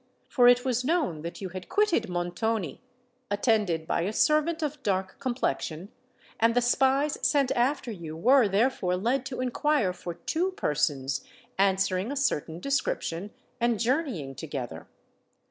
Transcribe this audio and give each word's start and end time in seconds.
For 0.27 0.47
it 0.47 0.65
was 0.65 0.83
known 0.83 1.21
that 1.21 1.41
you 1.41 1.49
had 1.49 1.69
quitted 1.69 2.09
Montoni, 2.09 2.81
attended 3.29 3.85
by 3.85 4.01
a 4.01 4.11
servant 4.11 4.63
of 4.63 4.81
dark 4.81 5.19
complexion; 5.19 5.89
and 6.39 6.55
the 6.55 6.59
spies 6.61 7.19
sent 7.21 7.51
after 7.51 7.91
you 7.91 8.17
were 8.17 8.47
therefore 8.47 8.95
led 8.97 9.27
to 9.27 9.41
inquire 9.41 9.93
for 9.93 10.15
two 10.15 10.53
persons 10.53 11.23
answering 11.59 12.11
a 12.11 12.15
certain 12.17 12.59
description, 12.59 13.29
and 13.59 13.79
journeying 13.79 14.33
together. 14.33 14.87